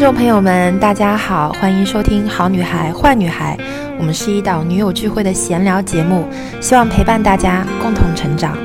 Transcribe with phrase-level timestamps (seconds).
[0.00, 3.54] 众朋友们，大家好，欢迎收听《好女孩坏女孩》，
[3.98, 6.26] 我们是一档女友聚会的闲聊节目，
[6.58, 8.56] 希望陪伴大家共同成长。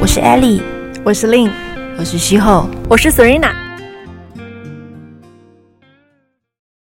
[0.00, 0.60] 我是 Ellie，
[1.04, 1.52] 我是 Lin，
[1.96, 3.57] 我是西后，我是 Serena。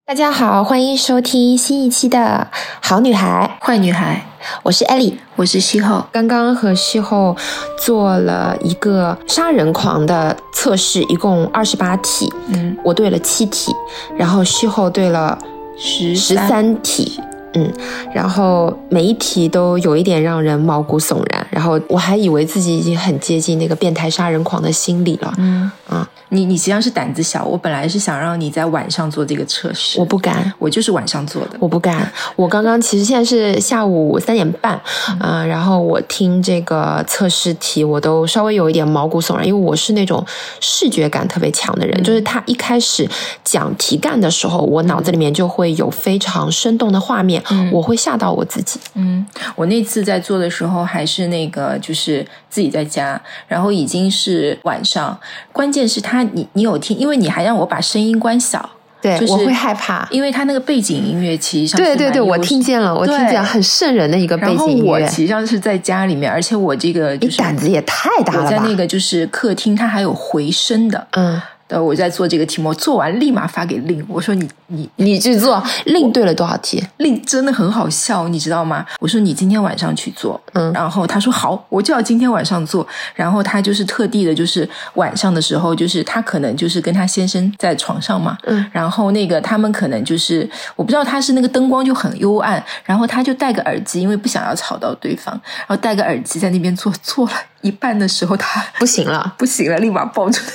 [0.10, 2.48] 大家好，欢迎收听新一期的
[2.82, 3.60] 《好女孩。
[3.62, 4.26] 坏女孩》，
[4.64, 6.04] 我是 Ellie，我是西后。
[6.12, 7.38] 刚刚和西后
[7.78, 13.72] 做了一个杀人狂的测试，一共二十八题，嗯，我对了七题，
[14.18, 15.38] 然后西后对了
[15.78, 17.22] 十十三题。
[17.54, 17.72] 嗯，
[18.14, 25.34] 然后每一题都有一点让人毛骨悚然，然后我还以为自己已经很接近那个变态杀人狂的心理了。
[25.38, 31.58] 嗯啊，你你实际上是胆子小，我本来是想让你在晚上做这个测试，我不敢，我就是晚上做的。
[31.60, 32.12] 我不敢。
[32.36, 34.80] 我刚刚其实现在是下午三点半，
[35.20, 40.24] 嗯、然后我听这个测试题，我都稍微有一点毛骨悚然，因为我是那种
[40.60, 43.10] 视觉感特别强的人，就是他一开始
[43.44, 47.39] 讲题干的时候，我脑子里面就会有非常生动的画面，
[47.72, 48.80] 我会吓到我自己。
[48.96, 55.20] 嗯，我那次在做的时候还是那个，就是自己在家，然后已经是晚上，
[55.52, 58.70] 关键是他你你有听，因为你还让我把声音关小，
[59.02, 60.08] 对，就是我会害怕。
[60.12, 64.92] 因为他那个背景音乐其实上对对对，我听见了，我听对见很瘆人的一个背景音乐。
[64.92, 68.46] 我其实上是在家里面，而且我这个你就是胆子也太大了吧？
[68.46, 71.08] 我在那个就是客厅，它还有回声的。
[71.12, 76.84] 嗯，呃，我在做这个题目，做完立马发给令，我说你你你去做，令对了多少题？
[76.98, 78.86] 令真的很好笑，你知道吗？
[79.00, 82.86] 我说你今天晚上去做，嗯然后他说好，我就要今天晚上做。
[83.16, 100.52] 然后他就是特地的，就是晚上的时候，就是他可能就是跟他先生在床上嘛，嗯，然后那个他们可能就是我不知道他是那个灯光就很幽暗，然后他就戴个耳机，因为不想要吵到对方，然后戴个耳机在那边做，做了一半的时候他不行了，不行了，立马爆出来。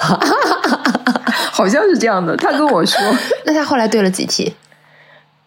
[1.52, 3.00] 好像是这样的，他跟我说，
[3.44, 4.54] 那他后来对了几题？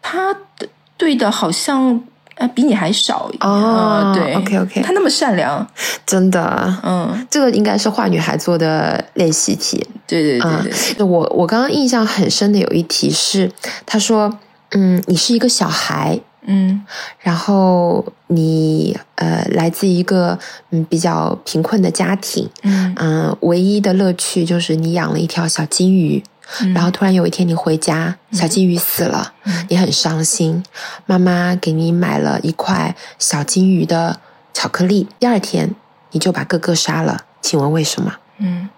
[0.01, 1.99] 他的对的好像
[2.35, 4.33] 呃比你还少哦呃对。
[4.35, 4.81] OK，OK。
[4.81, 5.65] 他那么善良，
[6.05, 9.85] 真的，嗯，这个应该是坏女孩做的练习题。
[10.05, 13.51] 对对对嗯对，我我刚刚印象很深的有一题是，
[13.85, 14.37] 他说，
[14.71, 16.83] 嗯，你是一个小孩，嗯。
[17.19, 20.37] 然后你呃来自一个
[20.71, 22.93] 嗯比较贫困的家庭，嗯。
[22.97, 26.23] 嗯、唯一的乐趣就是你养了一条小金鱼，
[26.61, 26.73] 嗯。
[26.73, 29.65] 然后突然有一天你回家，小金鱼死了，嗯。
[29.69, 30.63] 你很伤心，
[31.05, 34.19] 妈妈给你买了一块小金鱼的
[34.53, 35.75] 巧克力，第二天
[36.11, 38.13] 你就把哥哥杀了，请问为什么？
[38.39, 38.69] 嗯。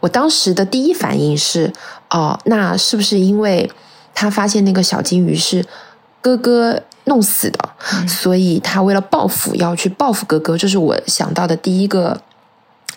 [0.00, 1.72] 我当时的第一反应是，
[2.10, 3.70] 哦，那是不是因为
[4.14, 5.64] 他发现那个小金鱼是
[6.20, 7.58] 哥哥弄死的，
[7.94, 8.08] 嗯。
[8.08, 10.56] 所以他为了报复要去报复哥哥？
[10.56, 12.20] 这是我想到的第一个。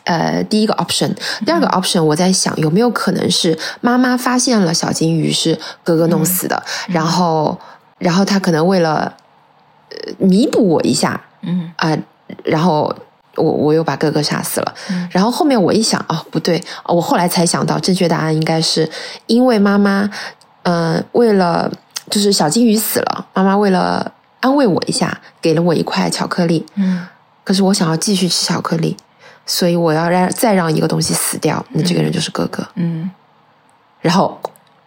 [0.04, 1.12] 呃，第一个 option，
[1.48, 7.60] 第二个 option，我在想有没有可能是妈妈发现了小金鱼是哥哥弄死的，然后，
[7.98, 9.12] 然后他可能为了
[9.90, 11.72] 呃弥补我一下嗯。
[11.78, 11.98] 啊、
[12.44, 12.96] 然后
[13.34, 15.10] 我我又把哥哥杀死了，嗯。
[15.12, 18.88] 然后后面我一想，哦，不对，哦我后来才想到，正确答案应该是
[19.26, 20.08] 因为妈妈，
[20.62, 21.72] 嗯、为了
[22.10, 24.12] 就是小金鱼死了，妈妈为了
[24.42, 27.08] 安慰我一下，给了我一块巧克力，嗯。
[27.44, 28.98] 可是我想要继续吃巧克力，
[29.46, 33.12] 所以我要让再让一个东西死掉，那这个人就是哥哥，嗯，
[34.02, 34.40] 然后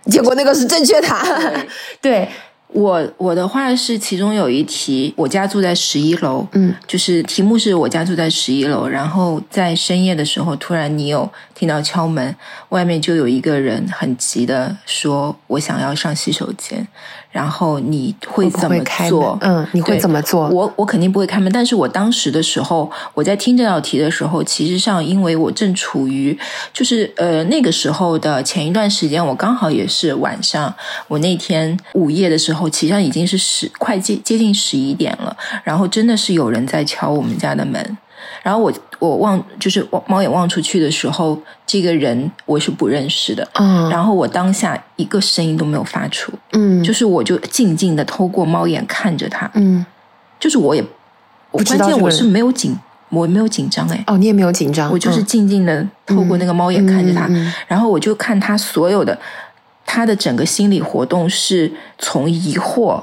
[0.07, 1.67] 结果那个是正确答案，
[2.03, 2.29] 对，
[2.69, 12.35] 我我的话是其中有一题，我家住在十一楼，嗯就是题目是我家住在十一楼，然后在深夜的时候，突然你有听到敲门，
[12.69, 16.87] 外面就有一个人很急的说：“我想要上洗手间。”
[17.31, 19.39] 然后你会怎么做？？
[19.43, 20.49] 嗯，你会怎么做？
[20.49, 26.37] 我我肯定不会开门，但是我当时的时候，我在听这道题的时候，其实上因为我正处于
[26.73, 30.75] 就是呃那个时候的前一段时间，我刚好也是晚上，
[31.07, 37.99] 我那天午夜的时候，其实上已经是十快接接近十一点了，然后真的是有人在敲我们家的门，
[38.43, 49.51] 然后我我望就是望猫眼望出去的时候，这个人我是不认识的，嗯然后我当下一个声音都没有发出，嗯，就是我就静静的透过猫眼看着他。
[49.55, 49.85] 嗯，
[50.41, 50.85] 就是我也，
[51.51, 52.77] 我关键我是没有紧，
[53.11, 57.29] 我没有紧张哎，哦，你也没有紧张，我就是嗯静静的透过那个猫眼看着他，
[57.67, 59.19] 然后我就看他所有的
[59.87, 63.03] 他的整个心理活动是从疑惑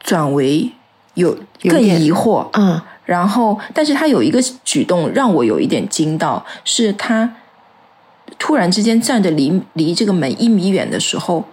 [0.00, 0.70] 转为
[1.14, 2.80] 有更疑惑，嗯
[3.10, 7.28] 然后但是他有一个举动让我有一点惊到，是他
[8.38, 11.44] 突然之间站着离离这个门一米远的时候。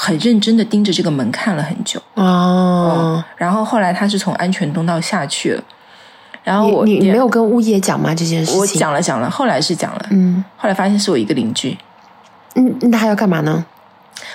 [0.00, 5.64] 很认真的盯着这个门看了很久，哦，然后后来他是从安全通道下去了，
[6.44, 8.14] 然后我你你没有跟物业讲吗？
[8.14, 11.76] 这件事情我，讲了讲了，后来是讲了，嗯，后来发现是我一个邻居，
[12.54, 13.64] 嗯，那他要干嘛呢？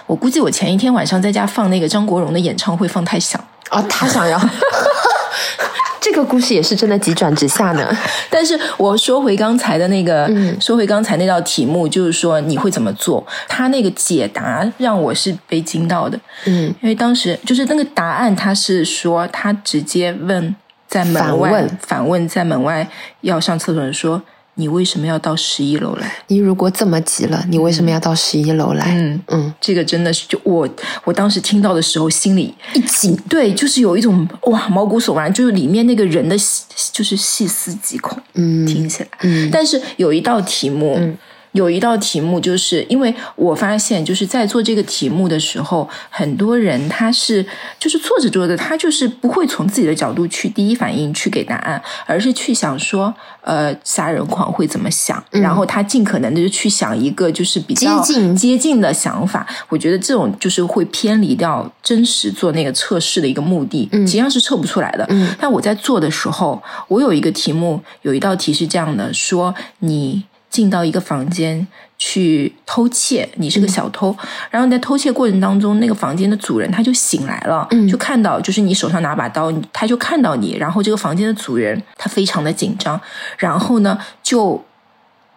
[0.05, 3.41] 我估计我前一天晚上在家放那个张国荣的演唱会放太响。
[3.69, 4.37] 哦，他想要。
[6.03, 7.89] 这个故事也是真的急转直下呢。
[8.29, 13.25] 但是我说回刚才的那个，嗯说回刚才那道题目，就是说你会怎么做？
[13.47, 20.53] 他那个解答让我是被惊到的，嗯，因为当时就是那个答案，他是说他直接问
[20.89, 22.85] 在门外反问反问在门外
[23.21, 24.21] 要上厕所的人说。
[24.55, 26.17] 你为什么要到十一楼来？
[26.27, 28.85] 你如果这么急了，你为什么要到十一楼来？
[28.91, 30.69] 嗯嗯，这个真的是，就我
[31.03, 33.17] 我当时听到的时候，心里一紧。
[33.27, 39.09] 对，就是有一种哇毛骨悚然，就是里面那个人的细就是细思极恐，嗯听起来。
[39.21, 41.17] 嗯但是有一道题目，嗯
[41.53, 47.45] 有一道题目，就是因为我发现，就是在做这个题目的时候，很多人他是
[47.79, 59.47] 就是做着做着，他就是不会从自己的角度去第一反应去给答案，而是去想说，呃，杀人狂会怎么想，嗯然后他尽可能的就去想一个就是比较接近接近的想法。
[59.69, 65.05] 我觉得这种就是会偏离掉真实做那个测试的一个目的，实际上是测不出来的。
[65.09, 70.23] 嗯但我在做的时候，我有一个题目，有一道题是这样的：说你
[70.53, 71.67] 进到一个房间
[71.97, 74.15] 去偷窃，你是个小偷，
[74.51, 77.87] 然后你在偷窃过程当中，那个房间的主人他就醒来了，嗯。
[77.87, 83.01] 就看到就是你手上拿把刀，他就看到你，然后这个房间的主人他非常的紧张，
[83.39, 84.63] 然后呢就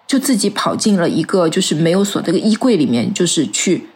[0.06, 3.86] 就自己跑进了一个就是没有锁这个衣柜里面，就是去。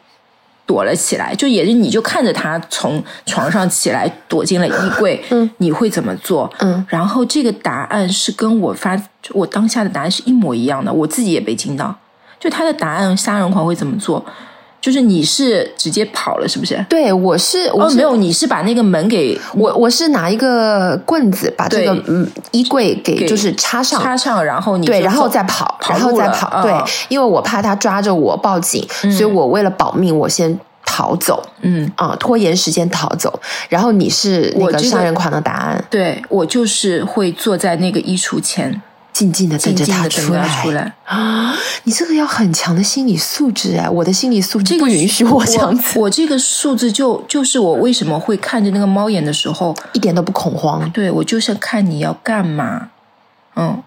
[0.71, 5.21] 躲了起来，就也是你就看着他从床上起来，躲进了衣柜。
[5.31, 6.49] 嗯，你会怎么做？
[6.61, 8.97] 嗯，然后这个答案是跟我发
[9.33, 11.93] 我当下的答案是一模一样的，我自己也被惊到。
[12.39, 14.25] 就他的答案，杀人狂会怎么做？
[14.81, 16.85] 就是你是直接跑了，是不是？
[16.89, 24.01] 对，我是我哦，没有，你是把那个门给我我是拿一个棍子把这个嗯衣柜给给就是插上。
[24.01, 26.63] 插上，然后你对，然后再跑，跑然后再跑。
[26.63, 33.39] 对嗯，因为我怕他抓着我报警，所以我为了保命，我先逃走嗯，啊，拖延时间逃走。
[33.69, 38.81] 然后你是那个杀人狂的答案，对我就是会坐在那个衣橱前，
[39.21, 40.49] 静静的等着他出来。
[40.63, 40.95] 出来。
[41.05, 50.89] 啊，你这个要很强的心理素质哎，我的心理素质不允许我这样子，我这个素质就就是我为什么会看着那个猫眼的时候，一点都不恐慌。
[50.93, 52.89] 对我就是看你要干嘛，
[53.57, 53.83] 嗯，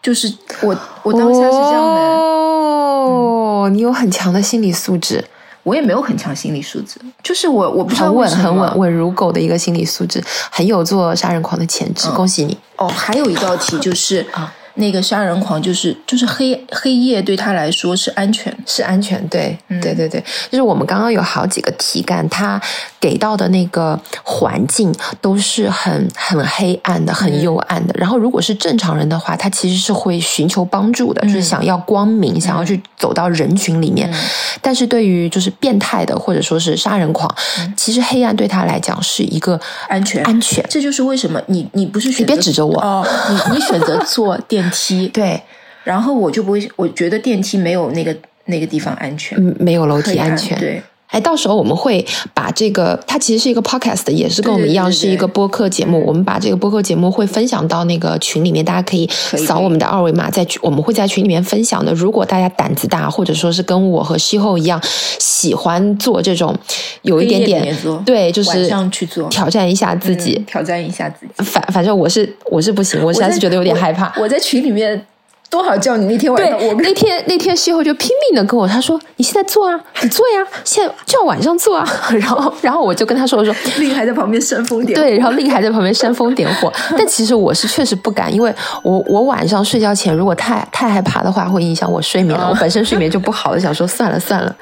[0.00, 0.32] 就是
[0.62, 5.22] 我我当下是这样的，哦，你有很强的心理素质，
[5.64, 12.08] 我也没有很强心理素质，就是我我不知道很稳、稳、稳如狗的一个心理素质，很有做杀人狂的潜质。
[12.08, 12.56] 嗯恭喜你！
[12.76, 19.78] 哦，还有一道题就是啊那个杀人狂就是就是黑黑夜对他来说是安全，是安全，对，嗯。
[19.80, 22.60] 对对对，就是我们刚刚有好几个题干，他
[23.00, 27.94] 给到的那个环境都是很很黑暗的、很幽暗的。
[27.96, 34.12] 然后，如果是正常人的话，他其实是会寻求帮助的，就是想要光明，想要去走到人群里面。
[34.60, 37.32] 但是对于就是变态的或者说是杀人狂，
[37.76, 39.58] 其实黑暗对他来讲是一个
[39.88, 40.22] 安全。
[40.24, 40.64] 安全。
[40.68, 42.78] 这就是为什么你你不是选择别指着我。
[42.80, 45.40] 哦，你你选择做电梯， 对，
[45.84, 48.16] 然后我就不会，我觉得电梯没有那个
[48.46, 50.58] 那个地方安全，嗯，没有楼梯安全。
[50.58, 56.04] 对，哎，到时候我们会把这个，它其实是一个 podcast，也是跟我们一样是一个播客节目。
[56.06, 59.08] 我们把这个播客节目会分享到那个群里面，大家可以
[59.46, 61.92] 扫我们的二维码，在群我们会在群里面分享的。
[61.94, 64.80] 如果大家胆子大，或者说是跟我和西后一样
[65.18, 66.54] 喜欢做这种
[67.02, 70.34] 有一点点对，就晚是上去做挑战一下自己。
[70.34, 71.32] 嗯挑战一下自己。
[71.42, 74.12] 反反正我是我是不行，我实在是觉得有点害怕。
[74.20, 75.06] 我在群里面
[75.50, 81.88] 多少叫你那天晚上，我，那天那天西后就拼命的跟我他说：“你现在做啊，你做呀，现在就要晚上做啊。
[82.20, 85.02] ”然后然后我就跟他说：“我说令还在旁边煽风点火。
[85.02, 86.70] 对，然后令还在旁边煽风点火。
[86.98, 92.46] 但其实我是确实不敢，因为我我晚上睡觉前如果太太害怕的话，会影响我睡眠了。
[92.46, 94.54] 哦我本身睡眠就不好，我想说算了算了。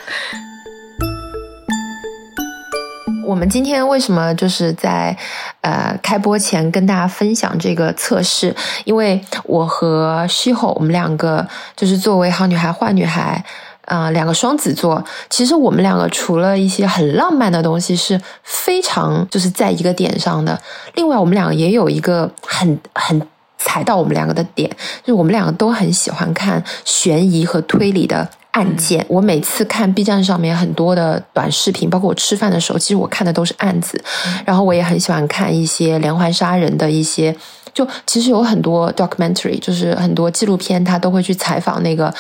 [3.26, 5.16] 我们今天为什么就是在
[5.60, 8.54] 呃开播前跟大家分享这个测试？
[8.84, 13.44] 因为我和西吼我们两个就是作为好女孩坏女孩。
[13.86, 20.60] 啊、两个双子座，其实我们两个除了一些很浪漫的东西，是非常就是在一个点上的。
[20.94, 23.22] 另外，我们两个也有一个很很
[23.56, 24.68] 踩到我们两个的点，
[25.04, 29.04] 就是我们两个都很喜欢看悬疑和推理的案件。
[29.06, 34.02] 我每次看 B 站上面很多的短视频，包括我吃饭的时候，其实我看的都是案子。
[34.46, 37.36] 然后我也很喜欢看一些连环杀人的一些。
[37.74, 42.12] 就其实有很多 documentary，就是很多纪录片，他都会去采访那个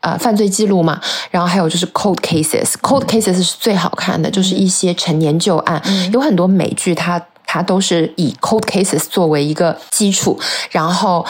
[0.00, 1.00] 呃犯罪记录嘛。
[1.30, 5.80] 然后还有就是 cold cases，cold cases 是最好看的，就是一些陈年旧案。
[6.12, 10.36] 有很多美剧它它都是以 cold cases 作为一个基础，
[10.70, 11.24] 然后。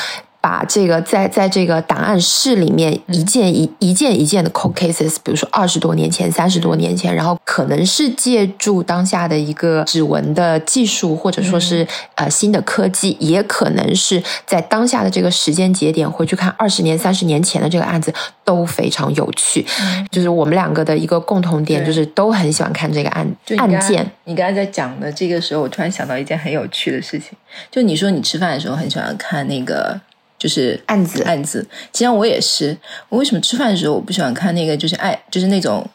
[0.45, 18.13] 把这个在在这个档案室里面一件一一件一件的 cold cases，比如说二十多年前、三十多年前，然后可能是借助当下的一个指纹的技术，或者说是呃新的科技，也可能是在当下的这个时间节点回去看二十年、三十年前的这个案子，
[18.45, 19.65] 都非常有趣。
[20.13, 24.07] 就是我们两个的一个共同点，就是都很喜欢看这个案案件。
[24.25, 27.31] 你刚才在讲的这个时候，我突然想到一件很有趣的事情，
[27.71, 29.99] 就你说你吃饭的时候很喜欢看那个。
[30.39, 31.67] 就是案子，案子。
[31.93, 32.77] 其实我也是，
[33.09, 34.77] 我为什么吃饭的时候我不喜欢看那个？
[34.77, 35.89] 就是爱，就是那种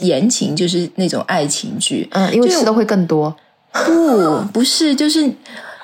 [0.00, 2.08] 言情，就是那种爱情剧。
[2.12, 3.34] 嗯，因为吃的会更多。
[3.72, 5.28] 不，不是，就是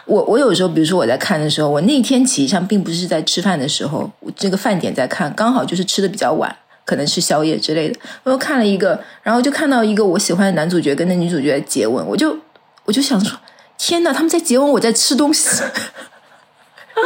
[0.06, 6.54] 我，我有时候，比如说我在看的时候，我那天其实际上并不是在吃饭的时候，我这个饭点在看，刚好就是吃的比较晚，
[6.84, 7.98] 可能是宵夜之类的。
[8.24, 12.36] 我又看了一个，然后就看到一个我喜欢的男主角跟那女主角接吻，我就
[12.84, 13.38] 我就想说，
[13.76, 15.62] 天呐，他们在接吻，我在吃东西。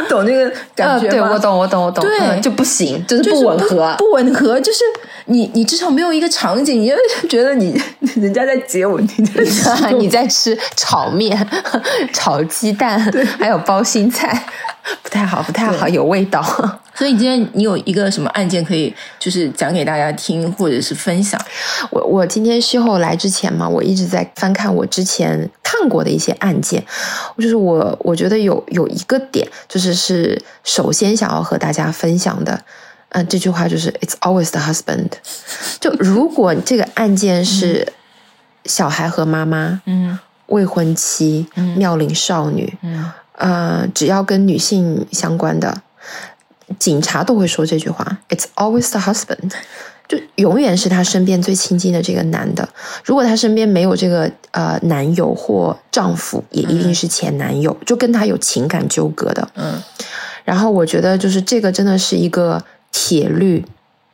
[0.08, 1.10] 懂那个感觉吗？
[1.10, 2.04] 对我懂，我懂，我懂。
[2.04, 4.60] 对，就不行，就是不吻合，不吻合。
[4.60, 4.80] 就是
[5.26, 6.94] 你，你至少没有一个场景，你就
[7.28, 7.80] 觉得你
[8.16, 11.46] 人家在接吻，你在 你在吃炒面、
[12.12, 12.98] 炒鸡蛋，
[13.38, 14.44] 还有包心菜，
[15.02, 16.42] 不太好，不太好，有味道。
[16.94, 21.38] 所以今天你有一个什么案件可以就是讲给大家听，或者是分享？
[21.90, 26.82] 我我今天事后来之前嘛，我一直在翻看我之前看过的一些案件，
[27.36, 32.62] 就是我我觉得有有一个点，就是是首先想要和大家分享的，
[33.16, 35.08] 嗯，这句话就是 "It's always the husband"。
[35.80, 37.90] 就如果这个案件是
[38.66, 40.18] 小孩和妈妈，嗯，
[40.48, 41.46] 未婚妻，
[41.76, 45.82] 妙龄少女，嗯，呃，只要跟女性相关的。
[46.80, 49.52] 警察都会说这句话，It's always the husband，
[50.08, 52.68] 就永远是他身边最亲近的这个男的。
[53.04, 59.48] 如果他身边没有这个呃男友或丈夫，也一定是前男友，就跟他有情感纠葛的。
[59.54, 59.80] 嗯，
[60.44, 62.60] 然后我觉得就是这个真的是一个
[62.96, 63.62] 铁律，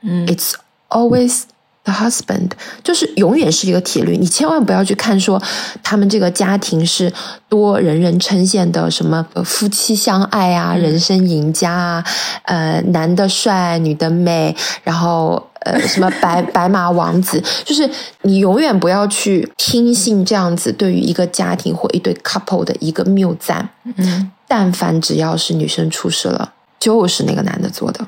[0.01, 0.55] 嗯，It's
[0.89, 1.43] always。
[1.85, 2.53] The husband
[2.85, 5.43] 就是永远是一个铁律，你千万不要去看说
[5.83, 7.13] 他们这个家庭是
[7.49, 12.05] 多人人称羡的什么夫妻相爱啊，人生赢家啊，
[12.45, 23.69] 呃，男的帅，女的美，然后呃，什么白 白马王子，就是你永远不要去听信这样子对于一个家庭或一对 couple 的一个谬赞。
[23.97, 26.53] 嗯，但凡只要是女生出事了。
[26.83, 28.05] 就是那个男的做的，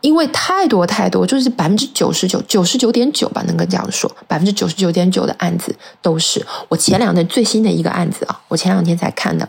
[0.00, 9.46] 因为太多太多，就是百分之九十九、九十九点九吧，能够这样说，百分之九十九点九的案子都是我前两天最新的一个案子啊，我前两天才看的，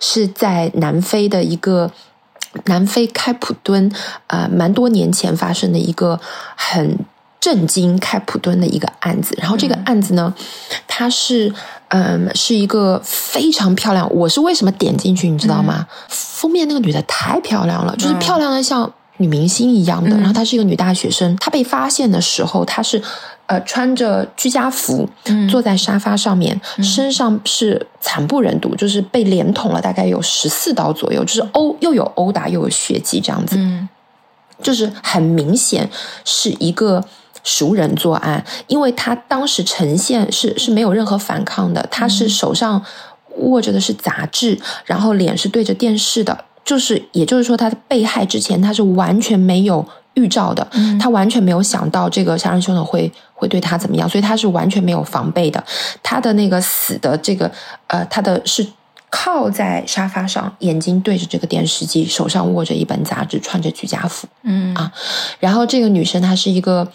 [0.00, 1.88] 是在南非的一个
[2.64, 3.88] 南非开普敦，
[4.26, 6.18] 呃，蛮多年前发生的一个
[6.56, 6.98] 很。
[7.40, 10.34] 震惊开普敦的一个案子，然后这个案子呢，
[10.88, 11.52] 它是
[11.88, 14.12] 嗯是一个非常漂亮。
[14.12, 15.86] 我是为什么点进去，你知道吗？
[16.08, 20.16] 封面那个女的太漂亮了，就是漂亮的像女明星一样的。
[20.16, 23.00] 然后她是一个女大学生，她被发现的时候，她是
[23.46, 25.08] 呃穿着居家服，
[25.48, 33.56] 坐在沙发上面，身上是惨不忍睹，就是被连捅了大概有十四刀左右，就是殴又有殴打又有血迹这样子，
[34.60, 35.88] 就是很明显
[36.24, 37.04] 是一个。
[37.48, 42.84] 熟人作案，因为他当时呈现是是没有任何反抗的，他是手上
[43.38, 50.68] 握着的是杂志，然后脸是对着电视的，就是也就是说，他的被害之前他是完全没有预兆的，
[51.00, 55.64] 他完全没有想到这个杀人凶手会会对他怎么样，所以他是完全没有防备的。
[56.02, 57.50] 他的那个死的这个
[57.86, 58.66] 呃，他的是
[59.08, 64.92] 靠在沙发上，眼睛对着这个电视机，手上握着一本杂志，穿着居家服，嗯啊，
[65.38, 66.86] 然后这个女生她是一个。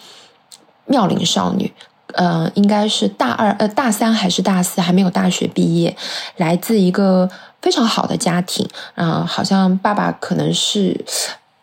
[0.86, 1.72] 妙龄少女，
[2.14, 5.96] 呃，应该是大二，呃，大三还是大四，还没有大学毕业，
[6.36, 7.28] 来自一个
[7.62, 11.04] 非常好的家庭，啊，好像爸爸可能是，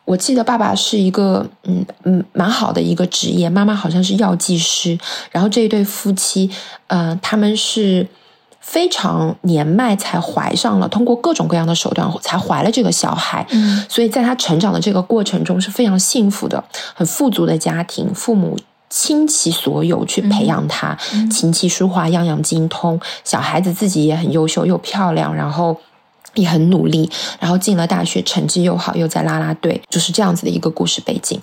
[0.05, 4.97] 我记得爸爸是一个，嗯嗯，蛮好的一个职业，妈妈好像是药剂师，
[5.31, 6.49] 然后这一对夫妻，
[6.87, 8.07] 呃，他们是
[8.59, 16.63] 非常年迈才怀上了，通过各种各样的手段才怀了这个小孩，嗯，所以在他成长的这个过程中是非常幸福的，
[16.95, 18.57] 很富足的家庭，父母。
[18.91, 20.95] 倾其所有去培养他，
[21.31, 22.99] 琴棋书画样样精通。
[23.23, 25.75] 小孩子自己也很优秀，又漂亮，然后
[26.35, 31.41] 也很努力，然后进了大学，成绩又好，又在啦啦队，就是这样子的一个故事背景。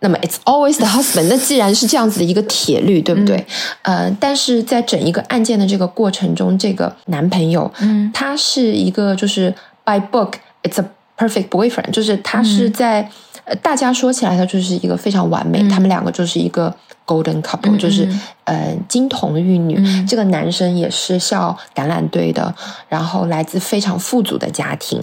[0.00, 1.28] 那么，It's always the husband。
[1.30, 3.46] 那既然是这样子的一个铁律，对不对？
[3.82, 10.84] 呃，但是在整一个案件的这个过程中，这个男朋友，嗯，他是一个就是 by book，it's a
[11.16, 13.02] perfect boyfriend，就是他是在、
[13.44, 16.74] 呃大家说起来他就是一个非常完美，他们两个就是一个
[17.06, 18.08] golden couple，、就是
[18.42, 19.80] 呃金童玉女。
[20.04, 22.52] 这个男生也是校橄榄队的，
[22.88, 25.00] 然后来自非常富足的家庭，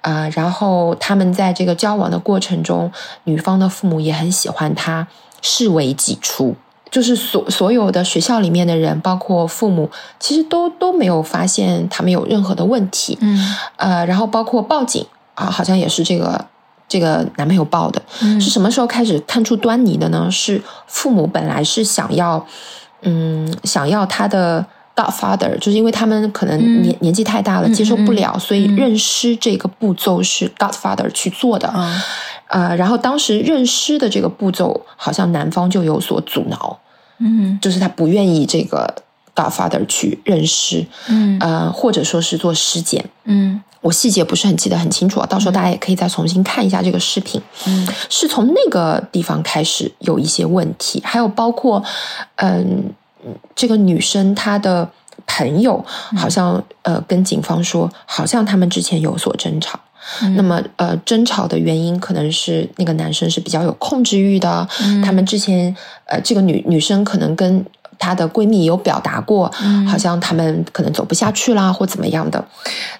[0.00, 2.90] 啊、然后他们在这个交往的过程中，
[3.24, 5.06] 女方的父母也很喜欢他，
[5.40, 6.56] 视为己出。
[6.90, 9.90] 就是所所有的学校里面的人，包括父母，
[10.20, 13.18] 其实都都没有发现他们有任何的问题。
[13.20, 15.04] 嗯呃，然后包括报警
[15.34, 16.44] 啊，好像也是这个
[16.88, 18.00] 这个男朋友报的。
[18.22, 20.28] 嗯是什么时候开始看出端倪的呢？
[20.30, 22.44] 是父母本来是想要，
[23.02, 24.64] 嗯，想要他的
[24.94, 31.68] godfather，就是因为他们可能嗯年、年纪太大了，嗯接受不嗯了，所以认尸这个步骤是 godfather 去做的。
[31.68, 32.04] 啊
[32.48, 36.78] 呃，然后当时认尸的这个步骤，好像男方就有所阻挠，
[37.18, 38.94] 嗯就是他不愿意这个
[39.34, 43.04] godfather 去认尸，嗯呃，或者说是做尸检。
[43.24, 47.38] 嗯我细节不是很记得很清楚啊，到时候大家也可以再重新看一下这个视频。
[47.66, 51.84] 嗯是从那个地方开始有一些问题，还有包括，
[52.36, 52.84] 嗯，
[53.54, 54.88] 这个女生她的
[55.26, 55.84] 朋友
[56.16, 59.78] 好像、呃跟警方说，好像他们之前有所争吵。
[60.36, 64.66] 那么，呃，争吵的原因可能是那个男生是比较有控制欲的，
[65.04, 65.74] 他们之前，
[66.06, 67.64] 呃，这个女女生可能跟
[67.98, 69.52] 她的闺蜜有表达过，
[69.88, 72.44] 好像他们可能走不下去啦，或怎么样的。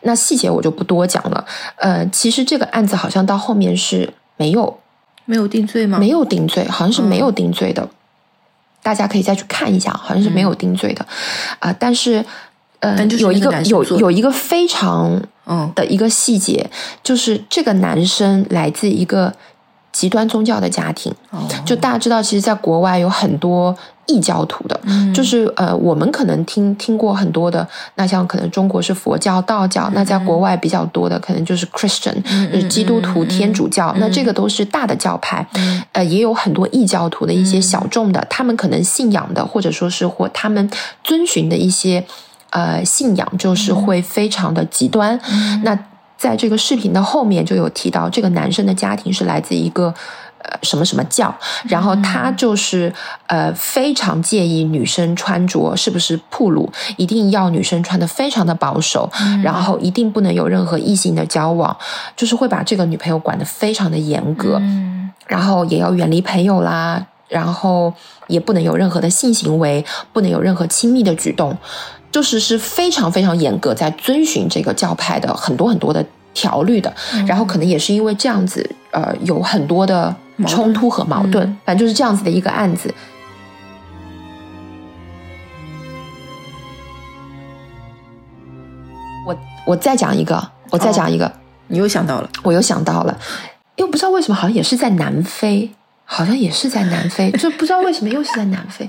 [0.03, 1.45] 那细节我就不多讲了。
[1.77, 4.79] 呃，其实这个案子好像到后面是没有
[5.25, 5.99] 没有定罪吗？
[5.99, 7.89] 没有定罪，好像是没有定罪的。
[8.83, 11.07] 大家可以再去看一下，好像是没有定罪的
[11.59, 12.23] 啊、但是，
[12.81, 16.71] 呃，有一个有有一个非常嗯的一个细节，
[17.03, 19.33] 就是这个男生来自一个
[19.95, 21.15] 极端宗教的家庭。
[21.31, 21.39] 哦。
[21.65, 23.75] 就大家知道，其实，在国外有很多
[24.07, 25.15] 异教徒的，嗯。
[25.15, 35.83] 就是呃，我们可能听听过很多的，那像可能中国是佛教、道教，那在国外比较多的可能就是 Christian，、嗯就是基督徒、天主教，那这个都是大的教派，嗯。
[35.93, 40.69] 呃，也有很多异教徒的一些小众的，他们可能信仰的，或者说是或他们
[41.05, 42.05] 遵循的一些
[42.51, 45.19] 呃信仰，就是会非常的极端。
[45.63, 45.79] 那
[46.17, 49.95] 在这个视频的后面就有提到，这个男生的家庭是来自一个。
[50.47, 51.35] 呃，什么什么教，
[51.71, 52.93] 然后他就是
[53.29, 59.11] 呃非常介意女生穿着是不是暴露，一定要女生穿的非常的保守，
[59.43, 61.75] 然后一定不能有任何异性的交往，
[62.15, 64.59] 就是会把这个女朋友管得非常的严格。
[64.61, 67.95] 嗯然后也要远离朋友啦，然后
[68.27, 71.57] 也不能有任何的性行为，不能有任何亲密的举动，
[72.15, 76.95] 就是是非常非常严格，在遵循这个教派的很多很多的条律的。
[77.27, 80.15] 然后可能也是因为这样子，呃，有很多的
[80.47, 82.95] 冲突和矛盾，嗯反正就是这样子的一个案子。
[89.27, 91.29] 我我再讲一个，我再讲一个。
[91.67, 93.19] 你又想到了，我又想到了，
[93.75, 95.69] 又不知道为什么，好像也是在南非，
[96.05, 98.89] 好像也是在南非，就不知道为什么又是在南非。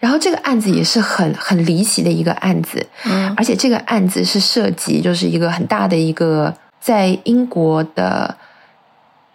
[0.00, 3.32] 然后这个案子也是很很离奇的一个案子，嗯。
[3.36, 8.34] 而且这个案子是涉及就是一个很大的一个在英国的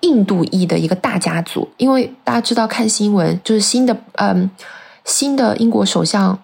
[0.01, 4.49] 印度裔的一个大家族，因为大家知道看新闻，就是新的嗯
[5.03, 6.37] 新的英国首相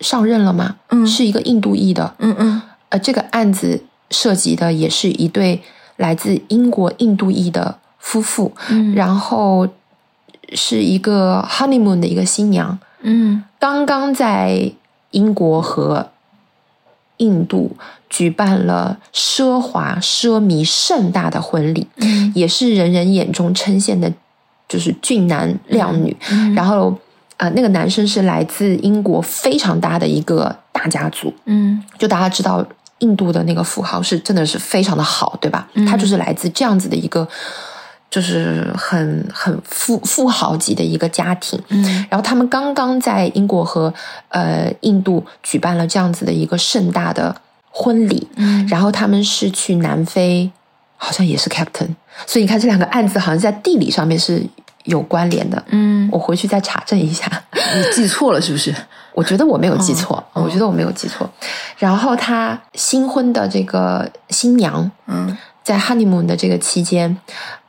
[0.00, 1.06] 上任了嘛，嗯。
[1.06, 2.62] 是一个印度裔的，嗯嗯。
[2.88, 5.62] 呃，这个案子涉及的也是一对
[5.96, 8.92] 来自英国印度裔的夫妇，嗯。
[8.96, 9.68] 然后
[10.54, 14.72] 是一个 honeymoon 的一个新娘，嗯刚刚在
[15.12, 16.08] 英国和
[17.18, 17.76] 印度
[18.08, 22.32] 举办了奢华、奢靡、盛大的婚礼，嗯。
[22.34, 24.10] 也是人人眼中称羡的，
[24.66, 26.16] 就是俊男靓女。
[26.30, 26.96] 嗯然后，
[27.36, 31.84] 呃，那个男生是来自英国非常大的一个大家族，嗯。
[31.98, 32.66] 就大家知道，
[33.00, 35.68] 印度的那个富豪是真的是非常的好，对吧？
[35.74, 35.84] 嗯。
[35.84, 37.28] 他就是来自这样子的一个，
[38.10, 41.60] 就是很很富富豪级的一个家庭。
[41.68, 43.92] 嗯然后他们刚刚在英国和
[44.28, 47.34] 呃印度举办了这样子的一个盛大的
[47.70, 50.50] 婚礼，嗯然后他们是去南非，
[50.96, 51.94] 好像也是 captain，
[52.26, 54.44] 所以你看这两个案子好像在地理上面是
[54.84, 55.62] 有关联的。
[55.68, 57.30] 嗯，我回去再查证一下。
[57.52, 58.74] 你记错了是不是？
[59.12, 61.28] 我觉得我没有记错，哦我觉得我没有记错。
[61.78, 67.16] 然后他新婚的这个新娘嗯在 honeymoon 的这个期间，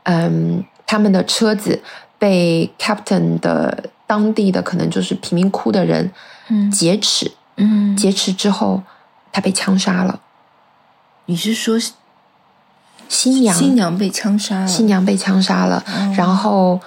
[0.03, 1.81] 嗯，他们的车子
[2.17, 6.11] 被 captain 的当地的可能就是贫民窟的人
[6.49, 6.69] 嗯。
[6.71, 8.81] 劫持，嗯，劫持之后
[9.31, 10.19] 他被枪杀了，
[11.25, 11.77] 你是说
[13.07, 14.67] 新娘新娘被枪杀了？
[14.67, 16.13] 新娘被枪杀了，哦。
[16.17, 16.79] 然后。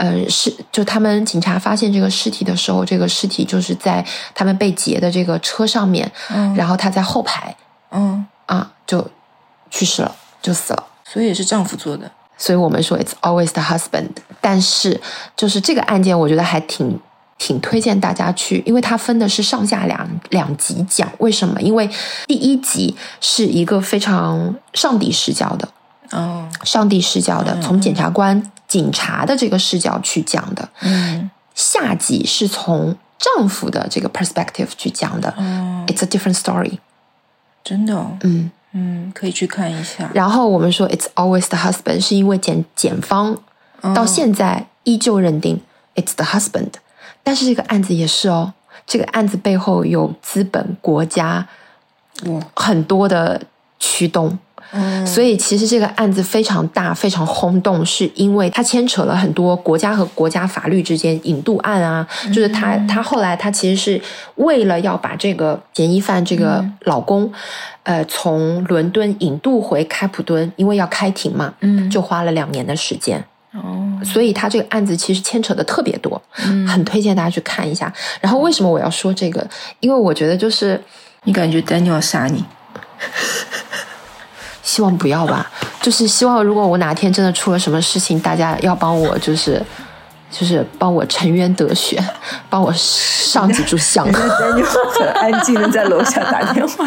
[0.00, 6.54] 呃，是就他们警察发现这个尸体的时候，这个尸体就是在他们被劫的这个车上面，嗯。
[6.54, 7.56] 然后他在后排，
[7.90, 9.10] 嗯，啊，就
[9.70, 10.86] 去世了，就死了。
[11.04, 12.10] 所以也是丈夫做的。
[12.36, 14.10] 所以我们说 it's always the husband。
[14.40, 15.00] 但是
[15.36, 16.98] 就是这个案件，我觉得还挺
[17.38, 21.10] 挺推荐大家去，因为它分的是上下两两集讲。
[21.18, 21.60] 为什么？
[21.60, 21.88] 因为
[22.26, 25.68] 第一集是一个非常上帝视角的，
[26.10, 30.68] 哦，上帝视角的，嗯从检察官、警察的这个视角去讲的。
[30.80, 35.34] 嗯，下集是从丈夫的这个 perspective 去讲的。
[35.38, 36.78] 嗯，It's a different story。
[37.64, 40.08] 真的、哦，嗯，嗯，可以去看一下。
[40.14, 43.36] 然后我们说 It's always the husband，是因为检检方
[43.80, 45.60] 哦到现在依旧认定
[45.96, 46.74] It's the husband，
[47.24, 48.52] 但是这个案子也是哦，
[48.86, 51.48] 这个案子背后有资本、国家
[52.26, 53.42] 哇，很多的
[53.80, 54.38] 驱动。
[54.70, 62.06] 嗯，所以其实这个案子非常大，非常轰动，是因为它牵扯了很多国家和国家法律之间引渡案啊。
[62.26, 64.02] 就是他，他后来他其实是
[64.34, 67.32] 为了要把这个嫌疑犯这个老公，
[67.88, 73.24] 呃，从伦敦引渡回开普敦，因为要开庭嘛，嗯就花了两年的时间。
[73.52, 77.90] 哦，所以他这个案子其实牵扯的特别多，嗯很推荐大家去看一下。
[78.20, 79.46] 然后为什么我要说这个？
[79.80, 80.78] 因为我觉得就是
[81.22, 82.44] 你感觉 Daniel 要杀你？
[84.62, 89.62] 希望不要吧，就是希望如果我哪天真的出了什么事情，大家要帮我，就是
[90.30, 91.98] 就是帮我沉冤得雪，
[92.50, 94.06] 帮我上几炷香。
[94.12, 96.86] Daniel 很安静的在楼下打电话。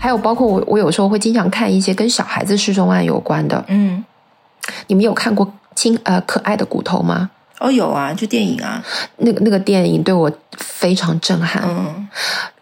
[0.00, 3.62] 还有包括我，我有时候会经常看一些跟小孩子失踪案有关的。
[3.68, 4.02] 嗯，
[4.86, 7.30] 你们有看过《亲呃可爱的骨头》吗？
[7.58, 8.82] 哦，有啊，就电影啊。
[9.18, 11.62] 那个那个电影对我非常震撼。
[11.66, 12.08] 嗯，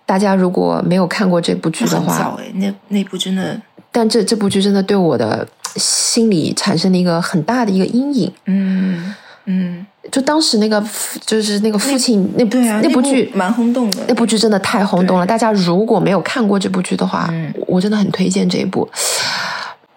[0.05, 3.61] 大家如果没有看过这部剧的话，那那部真的，
[3.93, 5.47] 但这这部剧真的对我的
[5.77, 8.33] 心里产生了一个很大的一个阴影。
[8.47, 9.15] 嗯
[9.51, 14.05] 嗯，就当时那个父就是那个父亲那部那部剧蛮轰动的。
[14.07, 15.25] 那部剧真的太轰动了。
[15.25, 18.87] 大家如果没有看过这部剧的话，嗯我我真的很推荐这一部。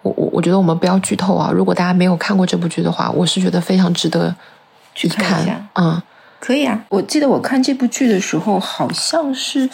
[0.00, 1.50] 我我我觉得我们不要剧透啊！
[1.52, 4.34] 如果大家没有看过这部剧的话，我是觉得非常值得
[4.94, 5.24] 去看。
[5.24, 6.02] 看一下嗯，
[6.40, 9.68] 可以啊，我记得我看这部剧的时候，好像是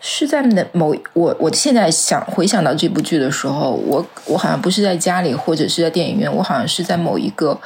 [0.00, 7.60] 是在哪某我我现在想回想到这部剧的时候，我我好像不是在家里或者是在电影院，我好像是在某一个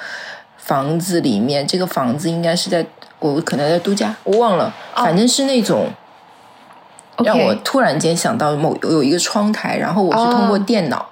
[0.66, 2.84] 房子里面，这个房子应该是在
[3.20, 5.88] 我可能在度假，我忘了，反正是那种。
[7.24, 11.06] 让我突然间想到某有一个窗台，然后我是通过哦电脑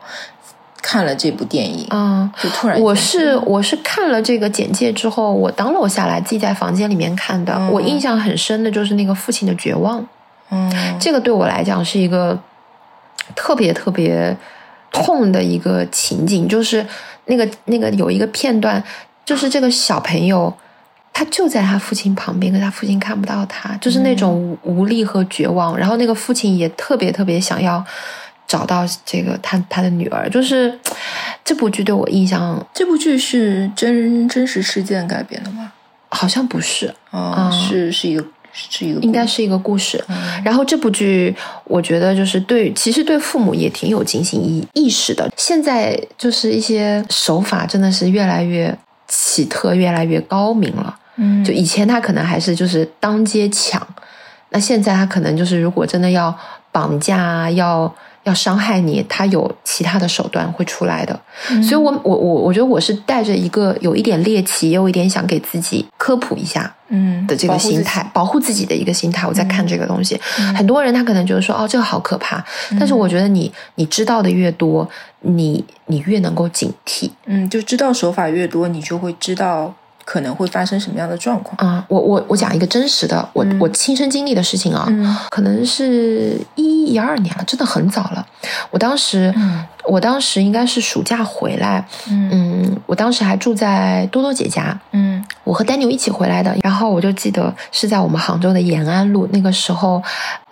[0.83, 7.55] 看了这部电影，嗯，就突然我是我是看了这个简介之后，我 download 下来，自己在房间里面看的。
[7.55, 7.73] 嗯。
[7.73, 10.07] 我印象很深的就是那个父亲的绝望，
[10.51, 10.71] 嗯。
[11.01, 12.39] 这个对我来讲是一个
[13.35, 14.37] 特别特别
[14.93, 16.87] 痛的一个情景，就是
[17.25, 18.85] 那个那个有一个片段，
[19.25, 20.53] 就是这个小朋友。
[21.17, 25.79] 他就在他父亲旁边，可他父亲看不到他，就是那种无无力和绝望。
[25.79, 27.81] 然后那个父亲也特别特别想要
[28.49, 30.29] 找到这个他他的女儿。
[30.29, 30.77] 就是
[31.45, 35.71] 这部剧对我印象这部剧是真真实事件改编的吗？
[36.09, 40.05] 好像不是，哦，嗯是是一个是一个，应该是一个故事。
[40.09, 41.33] 嗯然后这部剧，
[41.63, 45.31] 我觉得就是对，其实对父母也挺有警醒意意识的。
[45.37, 48.77] 现在就是一些手法真的是越来越
[49.17, 50.99] 奇特，越来越高明了。
[51.17, 53.81] 嗯，就以前他可能还是就是当街抢，
[54.51, 56.37] 那现在他可能就是如果真的要
[56.73, 57.95] 绑架啊，要
[58.25, 61.19] 要伤害你，他有其他的手段会出来的。
[61.51, 69.27] 嗯所以我我我我觉得我是带着一个有一点猎奇，也有一点想给自己科普一下嗯的这个心态，保护自己的一个心态。
[69.27, 72.45] 我在看这个东西，嗯很多人他可能觉得说哦，这个好可怕，
[72.79, 74.89] 但是我觉得你你知道的越多，
[75.21, 77.11] 你你越能够警惕。
[77.27, 81.57] 嗯，就知道手法越多，你就会知道可能会发生什么样的状况。
[81.69, 85.17] 啊、我我我讲一个真实的，我、我亲身经历的事情啊，嗯。
[85.31, 88.27] 可能是一一二年了，真的很早了。
[88.71, 89.65] 我当时，嗯。
[89.87, 92.31] 我当时应该是暑假回来，嗯。
[92.33, 95.25] 嗯，我当时还住在多多姐家，嗯。
[95.45, 96.57] 我和 Daniel 一起回来的。
[96.63, 100.03] 然后我就记得是在我们杭州的延安路，那个时候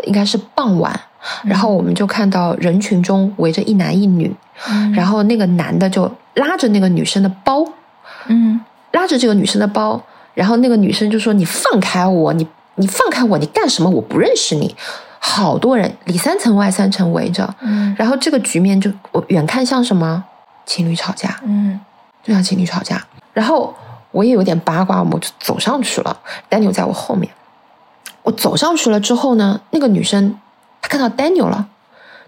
[0.05, 0.99] 应该是傍晚，
[1.45, 4.35] 然后我们就看到人群中围着一男一女，
[4.69, 4.93] 嗯。
[4.93, 7.65] 然后那个男的就拉着那个女生的包，
[8.27, 8.61] 嗯
[8.93, 10.01] 拉着这个女生的包，
[10.35, 13.91] 然后那个女生就说：“你放开我，你你放开我，你干什么？
[13.91, 14.75] 我不认识你。”
[15.25, 20.25] 好多人里三层外三层围着，嗯然后这个局面就我远看像什么
[20.67, 21.81] 情侣吵架，嗯
[22.25, 23.01] 就像情侣吵架。
[23.33, 23.73] 然后
[24.11, 26.19] 我也有点八卦，我就走上去了
[26.51, 27.33] ，Daniel 在我后面。
[28.25, 30.39] 我走上去了之后呢，那个女生
[30.81, 31.69] 她看到 Daniel 了，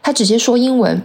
[0.01, 1.05] 她直接说英文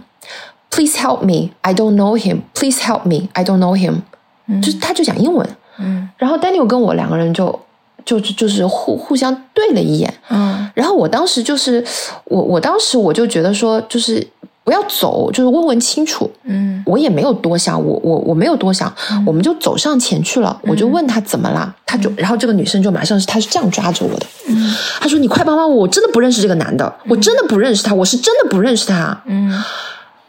[0.70, 2.42] ：“Please help me, I don't know him.
[2.54, 4.02] Please help me, I don't know him。”
[4.50, 5.48] 嗯就是他就讲英文。
[5.78, 7.58] 嗯然后 Daniel 跟我两个人就
[8.04, 11.84] 就就就是互互相对了一眼，嗯然后我当时就是
[12.24, 14.26] 我我当时我就觉得说就是
[14.62, 16.30] 不要走，就是问问清楚。
[16.44, 18.92] 嗯我也没有多想，我我我没有多想，
[19.26, 20.60] 我们就走上前去了。
[20.64, 29.18] 我就问他怎么了，他就然后这个女生就马上是她是这样抓着我的，嗯她说你快帮帮我，我真的不认识这个男的，我真的不认识他，我是真的不认识他。
[29.26, 29.50] 嗯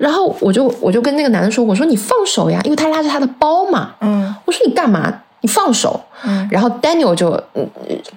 [0.02, 3.92] 然后我就我就跟那个男的说，我说你放手呀，因为他拉着他的包嘛。
[4.02, 5.14] 嗯我说你干嘛？
[5.42, 6.02] 你放手。
[6.24, 7.70] 嗯然后 Daniel 就嗯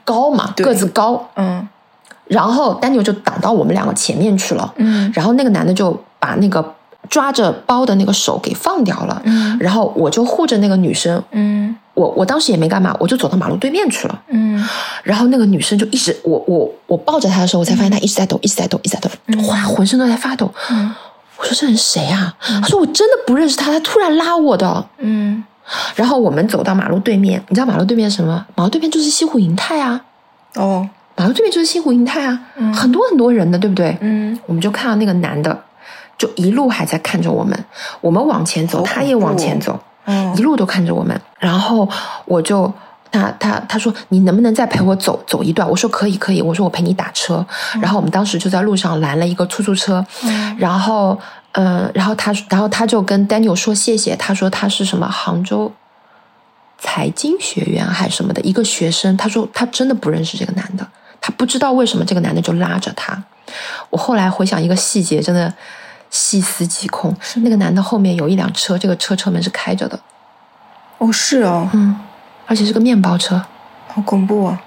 [0.02, 1.68] 高嘛，对个子高，嗯
[2.26, 4.72] 然后 Daniel 就挡到我们两个前面去了。
[4.76, 6.74] 嗯然后那个男的就把那个
[7.10, 9.20] 抓着包的那个手给放掉了。
[9.26, 14.22] 嗯然后我就护着那个女生，嗯我我当时也没干嘛，我就走到马路对面去了。
[14.28, 14.66] 嗯
[15.02, 19.10] 然后那个女生就一直，我我我抱着她的时候，我才发现她一直在抖，一直在抖，一直在抖，
[19.48, 20.50] 哇，浑身都在发抖。
[20.70, 20.94] 嗯
[21.44, 22.34] 我说这人谁啊？
[22.40, 24.84] 他说我真的不认识他，他突然拉我的。
[24.98, 25.44] 嗯
[25.94, 28.44] 然后我们走到马路对面，你知道马路对面什么？
[28.54, 30.00] 马路对面就是西湖银泰啊，
[30.56, 33.96] 哦马路对面就是西湖银泰啊，嗯很多很多人的，对不对？
[34.00, 35.58] 嗯我们就看到那个男的，
[36.18, 37.58] 就一路还在看着我们，
[38.00, 41.18] 我们往前走，他也往前走，嗯一路都看着我们。
[41.38, 41.88] 然后
[42.26, 42.70] 我就
[43.14, 45.68] 他他他说你能不能再陪我走走一段？
[45.68, 47.44] 我说可以可以，我说我陪你打车。
[47.80, 51.18] 然后我们当时就在路上拦了一个出租车，嗯然后
[51.52, 55.72] 嗯、呃然后他然后他就跟 Daniel 说谢谢，他说他是什么杭州。
[56.76, 60.86] 财经学院还是什么的一个学生，他说他真的不认识这个男的，
[61.18, 63.24] 他不知道为什么这个男的就拉着他。
[63.88, 65.50] 我后来回想一个细节，真的
[66.10, 67.14] 细思极恐。
[67.36, 69.98] 那个男的后面有一辆车，这个车车门是开着的，
[70.98, 71.96] 哦是哦，嗯，
[72.46, 73.40] 而且是个面包车，
[73.88, 74.60] 好恐怖啊！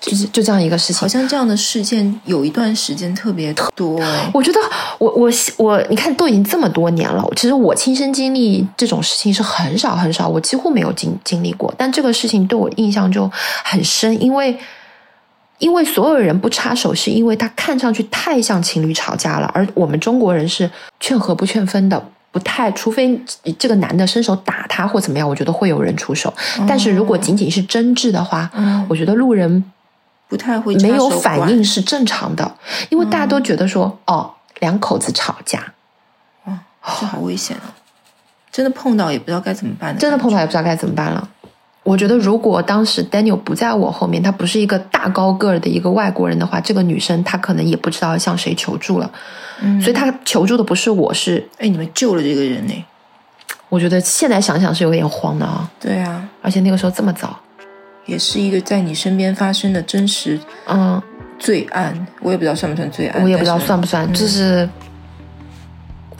[0.00, 1.08] 就是就这样一个事情好。
[1.08, 4.30] 像这样的事件有一段时间特别多哎。
[4.32, 4.60] 我觉得
[4.98, 11.74] 我我我，你看都已经这么多年了，其实我亲身经历这种事情是很少很少，我几乎没有经经历过。
[11.76, 13.28] 但这个事情对我印象就
[13.64, 14.56] 很深，因为
[15.58, 22.10] 因为所有人不插手，是因为他看上去太像情侣吵架了，而我们中国人是劝和不劝分的。
[22.30, 23.20] 不太，除非
[23.58, 26.32] 这个男的伸手打他或怎么样，我觉得会有人出手。
[26.68, 28.86] 但是如果仅仅是争执的话，嗯。
[28.88, 29.64] 我觉得路人
[30.28, 32.56] 不太会没有反应是正常的，
[32.90, 35.72] 因为大家都觉得说，哦，两口子吵架，
[36.44, 36.58] 哇，
[37.00, 37.74] 这好危险啊！
[38.50, 41.28] 真的碰到也不知道该怎么办真的碰到也不知道该怎么办了。
[41.88, 49.10] 我觉得如果当时 Daniel 不在我后面，他不是一个大高个儿的一个外国人的话，这个女生她可能也不知道向谁求助了。
[49.62, 49.80] 嗯。
[49.80, 52.84] 所以她求助的不是我，是哎，你们救了这个人呢？
[53.70, 57.34] 我觉得现在想想是有点慌的啊，对啊，而且那个时候这么早，
[58.04, 61.00] 也是一个在你身边发生的真实嗯，
[61.38, 64.12] 罪案，我也不知道算不算罪案，我也不知道算不算，嗯。
[64.12, 64.68] 就是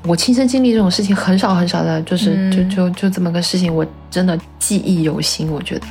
[0.04, 5.50] 我亲身经历这种事情很少很少的，就是、嗯就就就这么个事情，我真的记忆犹新。
[5.50, 5.86] 我觉得，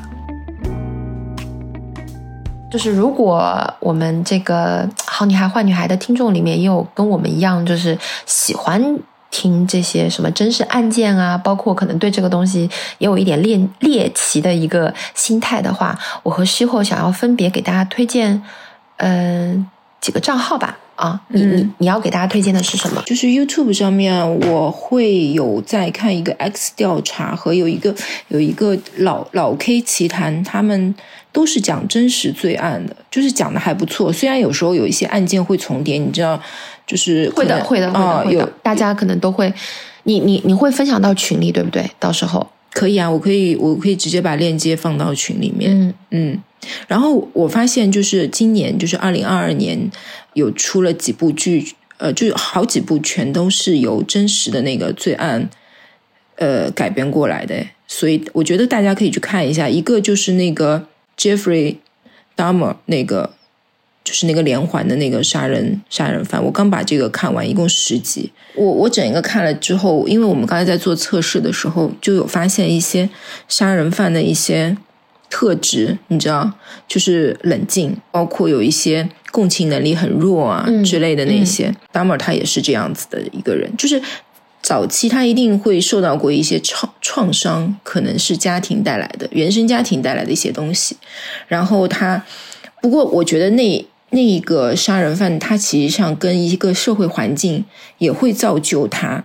[2.71, 8.99] 就是如果我们这个好女孩坏女孩的听众里面也有跟我们一样，就是喜欢。
[9.29, 12.61] 听这些什么真实案件啊，包括可能对这个东西
[12.97, 18.41] 也有一点猎猎奇的一个心态的话，我和西后想要分别给大家推荐，
[18.95, 20.77] 嗯、几个账号吧。
[20.97, 23.01] 啊，你你嗯你要给大家推荐的是什么？
[23.05, 27.93] 就是 YouTube 上面我会有在看一个 X 调查和有一个
[28.29, 30.93] 有一个老老 K 奇谈，他们
[31.31, 34.11] 都是讲真实罪案的，就是讲的还不错。
[34.11, 36.41] 虽然有时候有一些案件会重叠，你知道，
[36.87, 38.49] 就是会的，会的，会啊、的，会的有。
[38.63, 39.53] 大家可能都会，
[40.03, 41.87] 你你你会分享到群里，对不对？
[41.99, 45.71] 到时候，可以啊，我可以我可以直接把链接放到群里面。
[45.71, 46.43] 嗯嗯，
[46.87, 49.89] 然后我发现就是今年就是二零二二年
[50.33, 55.49] 有出了几部剧，呃，就好几部全都是由真实的那个罪案
[56.35, 59.67] 呃改编过来的，所以我觉得大家可以去看一下。
[59.69, 61.77] 一个就是那个 Jeffrey
[62.35, 63.36] Dahmer 那个。
[64.07, 68.31] 就是那个连环的那个杀人杀人犯，我刚把这个看完，一共十集。
[68.55, 73.09] 我我整一个看了之后，因为我们刚才在做测试的时候，就有发现一些
[73.49, 74.77] 杀人犯的一些
[75.29, 76.49] 特质，你知道，
[76.87, 81.75] 就是冷静，包括有一些共情能力很弱啊、嗯之类的那些。
[81.91, 84.01] Dahmer 他也是这样子的一个人，就是
[84.61, 90.95] 早期他一定会受到过一些创创伤，可能是家庭带来的、原生家庭带来的一些东西。
[91.49, 92.23] 然后他，
[92.81, 97.65] 不过我觉得那那一个杀人犯，他其实上跟一个社会环境
[97.97, 99.23] 也会造就他。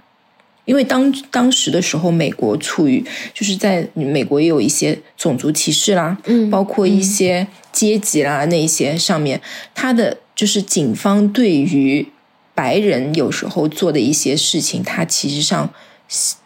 [0.64, 9.40] 因为当当时的时候，美国处于就是在美国也有一些种族歧视啦，嗯包括一些阶级啦那一些上面，
[9.74, 12.06] 他的就是警方对于
[12.54, 15.68] 白人有时候做的一些事情，他其实上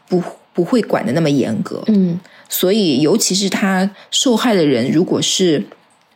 [0.09, 0.23] 不
[0.55, 1.83] 不会管的那么严格。
[1.89, 2.19] 嗯
[2.49, 5.67] 所以，尤其是他受害的人，如果是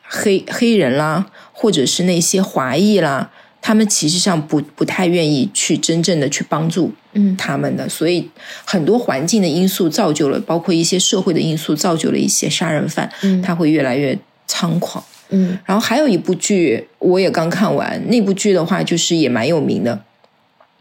[0.02, 1.26] 黑黑人啦，
[1.60, 8.26] 或者是那些华裔啦，他们其实上不不太愿意去真正的去帮助嗯他们的，所以
[8.64, 14.18] 很多环境的因素造就了，包括一些社会的因素造就了一些杀人犯，嗯他会越来越
[14.48, 15.04] 猖狂。
[15.28, 20.02] 嗯然后还有一部剧，我也刚看完，那部剧的话就是也蛮有名的，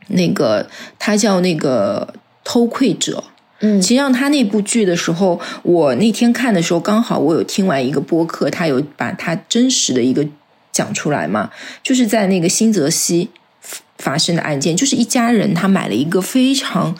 [0.07, 0.65] 那个
[0.97, 2.13] 他叫那个
[2.45, 3.21] 偷窥者。
[3.61, 10.25] 嗯其实上他那部剧的时候，我那天看的时候，刚好我有听完一个播客，他有把他真实的一个
[10.79, 11.51] 讲出来嘛，
[11.83, 13.29] 就是在那个新泽西
[13.97, 16.95] 发生的案件，就是一家人他买了一个非常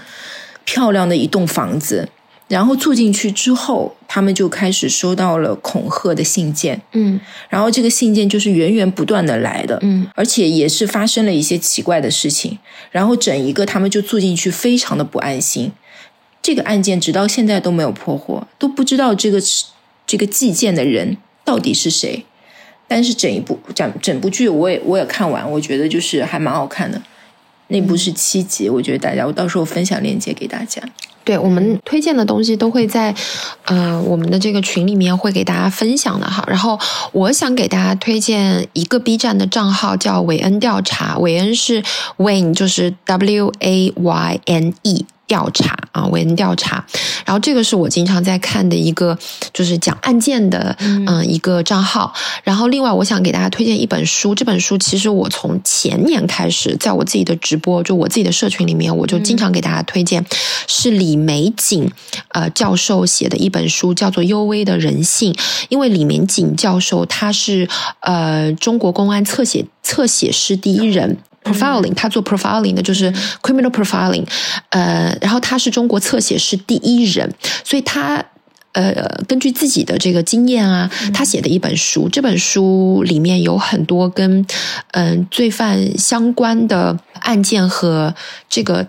[0.65, 2.09] 漂亮的一栋房子，
[2.49, 12.59] 然后住进去之后，他们就开始收到了恐吓的信件，嗯然后这个信件就是源源不断的来的，嗯而且也是发生了一些奇怪的事情，
[12.91, 15.71] 然后整一个他们就住进去，非常的不安心。
[16.41, 19.39] 这个案件直到现在都没有破获，都不知道这个
[20.05, 22.25] 这个寄件的人到底是谁。
[22.89, 27.01] 但是整一部整整部剧我也我也看完，我觉得就是还蛮好看的。
[27.67, 30.81] 那部是七集，我觉得大家我到时候分享链接给大家。
[31.23, 33.13] 对我们推荐的东西都会在
[33.65, 36.43] 呃我们的这个群里面会给大家分享的哈。
[36.47, 36.79] 然后
[37.11, 41.83] 我想给大家推荐一个 B 站的账号叫韦恩调查，韦恩是
[42.17, 45.05] Wayne 就是 W A Y N E。
[45.29, 46.83] 调查啊，韦恩调查，
[47.23, 49.15] 然后这个是我经常在看的一个，
[49.53, 52.11] 就是讲案件的，嗯、呃，一个账号。
[52.43, 60.25] 然后另外，我想给大家推荐一本书，这本书其实我从前年开始，在我自己的直播，就我自己的社群里面，我就经常给大家推荐，
[60.67, 61.87] 是李玫瑾
[62.29, 65.31] 呃教授写的一本书，叫做《幽微的人性》。
[65.69, 71.17] 因为李玫瑾教授他是呃中国公安侧写侧写师第一人。
[71.43, 74.25] profiling，他做 profiling 的就是 criminal profiling，
[74.69, 78.23] 呃，然后他是中国侧写师第一人，所以他
[78.73, 78.93] 呃
[79.27, 84.45] 根据自己的这个经验啊，他写的一本书，这本书里面有很多跟
[84.91, 88.13] 嗯、呃、罪犯相关的案件和
[88.49, 88.87] 这个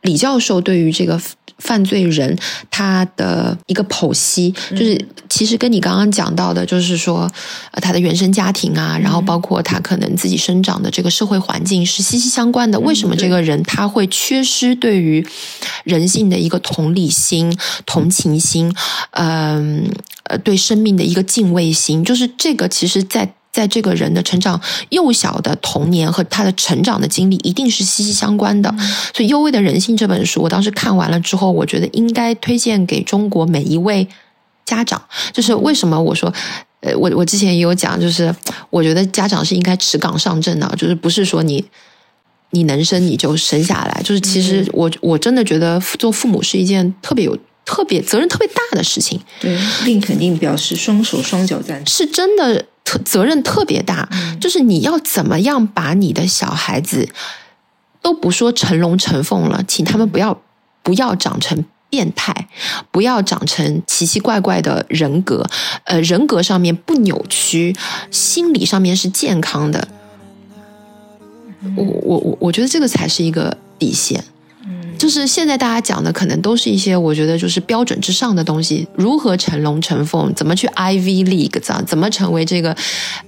[0.00, 1.20] 李教授对于这个。
[1.62, 2.36] 犯罪人
[2.70, 7.30] 他的一个剖析，就是其实跟你刚刚讲到的，就是说，
[7.70, 12.80] 呃，他的原生家庭啊，然后包括他可能自己生长的这个社会环境是息息相关的。
[12.80, 15.24] 为什么这个人他会缺失对于
[15.84, 18.74] 人性的一个同理心、同情心，
[19.12, 19.88] 嗯
[20.24, 23.34] 呃，对生命的一个敬畏心，就是这个，其实，在。
[23.52, 28.74] 在这个人的成长幼小的童年和他的成长的经历，一定是息息相关的。
[28.78, 28.78] 嗯、
[29.14, 34.08] 所以，《优微的人性》这本书，我当时看完了之后，我觉得应该推荐给中国每一位
[34.64, 35.02] 家长。
[35.34, 36.32] 就是为什么我说，
[36.80, 38.34] 呃，我我之前也有讲，就是
[38.70, 41.62] 我觉得家长是应该持岗上阵的，就是不是说你
[42.52, 47.38] 你能生你就生下来，就是其实我我真的觉得做父母是一件特别有。
[47.64, 54.08] 特别责任特别大的事情，对，并肯定表示双手双脚赞成，是真的特责任特别大。
[54.12, 57.08] 嗯、就是你要怎么样把你的小孩子
[58.00, 60.40] 都不说成龙成凤了，请他们不要
[60.82, 62.48] 不要长成变态，
[62.90, 65.46] 不要长成奇奇怪怪的人格，
[65.84, 67.76] 呃，人格上面不扭曲，
[68.10, 69.88] 心理上面是健康的。
[71.76, 74.24] 我我我我觉得这个才是一个底线。
[74.96, 82.76] 就是现在大家讲的，可能都是一些我觉得就是标准之上的东西，如何成龙成凤，怎么去 Ivy League，怎怎么成为这个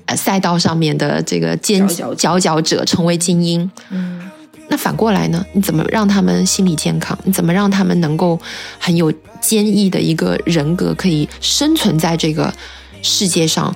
[0.07, 3.69] 呃赛道上面的这个尖佼佼者，成为精英。
[3.91, 4.31] 嗯，
[4.69, 5.45] 那反过来呢？
[5.53, 7.19] 你怎么让他们心理健康？
[7.25, 8.41] 你怎么让他们能够
[8.79, 12.55] 很有坚毅的一个人格，可以生存在这个
[13.03, 13.75] 世界上，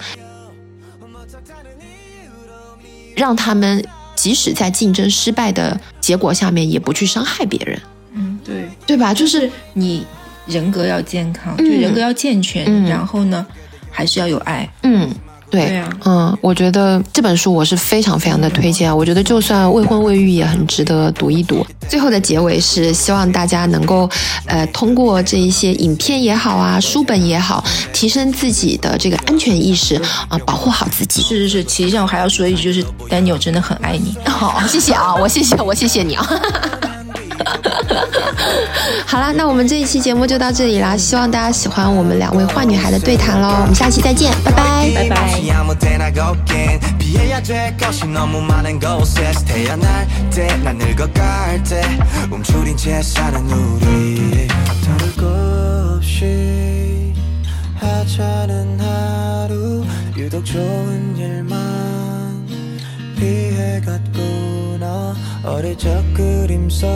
[3.16, 3.84] 让他们。
[4.18, 7.80] 即使在竞争失败的结果下面，也不去伤害别人。
[8.14, 9.14] 嗯，对，对吧？
[9.14, 10.04] 就是你
[10.44, 13.46] 人格要健康，嗯、就人格要健全，嗯、然后呢，
[13.92, 14.68] 还是要有爱。
[14.82, 15.08] 嗯，
[15.50, 18.94] 对，对啊，嗯，我觉得这本书我是非常非常的推荐。
[18.94, 21.66] 我觉得就算未婚未育也很值得读一读。
[21.88, 24.08] 最后的结尾是希望大家能够，
[24.46, 29.94] 呃，通过这一些影片也好啊，书本也好，提升自己的这个安全意识
[30.28, 31.22] 啊，保护好自己。
[31.22, 34.14] 是是是，其实上我还要说一句，就是 Daniel 真的很爱你。
[34.26, 36.28] 好、哦，谢谢啊，我谢谢我谢谢你啊。
[39.05, 43.59] 好啦，那我们这一期节目就到这里啦，希望大家喜欢我们两位坏女孩的对谈喽。
[43.61, 45.39] 我们下期再见，拜拜，拜拜。
[47.13, 51.83] 피해야 될 것이 너무 많은 곳에 태어날 때난 늙어갈 때
[52.31, 57.13] 움츠린 채 사는 우리 다를 것 없이
[57.75, 59.85] 하찮은 하루
[60.17, 62.47] 유독 좋은 일만
[63.19, 64.36] 피해갔구나
[65.48, 66.88] 어릴 적 그림 속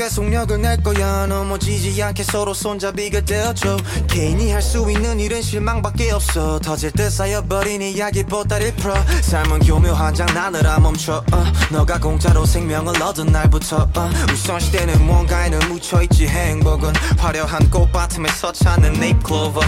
[0.00, 1.26] 시간은 무섭게 속력을 낼 거야.
[1.26, 3.76] 넘어지지 않게 서로 손잡이가 되어줘.
[4.08, 6.58] 개인이 할 수 있는 일은 실망밖에 없어.
[6.60, 8.94] 터질 듯 쌓여버린 이야기 보따리 풀어.
[9.22, 11.24] 삶은 교묘한 장난으로 멈춰.
[11.32, 11.44] 어.
[11.70, 14.10] 너가 공짜로 생명을 얻은 날부터 어.
[14.32, 16.28] 우선시대는 뭔가에는 묻혀있지.
[16.28, 19.60] 행복은 화려한 꽃밭음에서 찾는 네이클로버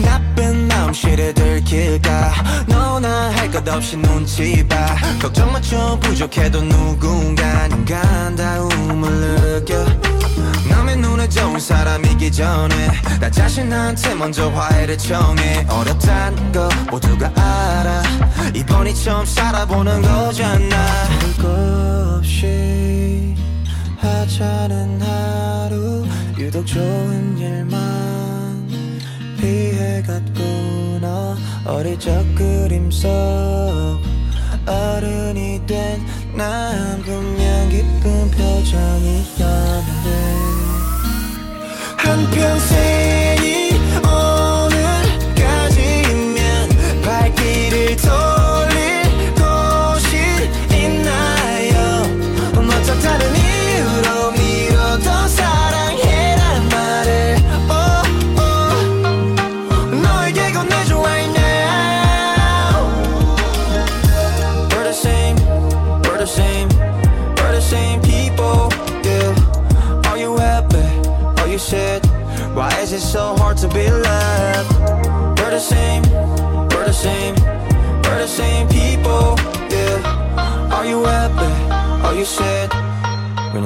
[0.00, 2.32] 나쁜 마 음 시를 들킬까?
[2.66, 4.96] 너나 할 것 없이 눈치 봐.
[5.20, 9.84] 걱정만 좀 부족해도 누군가는 간다움을 느껴.
[10.70, 12.88] 남의 눈에 좋은 사람이기 전에
[13.20, 15.66] 나 자신한테 먼저 화해를 청해.
[15.68, 18.02] 어렵단 거 모두가 알아.
[18.54, 20.76] 이번이 처음 살아보는 거잖아.
[22.16, 23.34] 없이
[23.98, 26.06] 하찮은 하루
[26.38, 28.66] 유독 좋은 일만
[29.38, 30.55] 피해갔구나
[31.66, 33.08] 어릴 적 그림 속
[34.66, 39.40] 어른이 된 난 분명 기쁜 표정이었는데
[41.96, 43.35] 한평생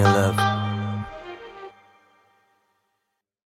[0.03, 0.40] love.